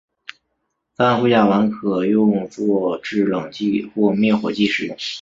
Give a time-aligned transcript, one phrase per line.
[0.97, 4.97] 三氟甲烷可用作制冷剂或灭火剂使用。